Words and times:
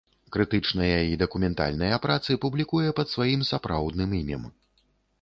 Крытычныя 0.35 0.95
і 1.11 1.19
дакументальныя 1.23 2.01
працы 2.07 2.39
публікуе 2.49 2.89
пад 3.01 3.07
сваім 3.15 3.41
сапраўдным 3.55 4.21
імем. 4.25 4.53